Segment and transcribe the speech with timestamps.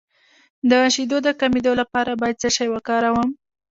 [0.69, 3.29] د شیدو د کمیدو لپاره باید څه شی وکاروم؟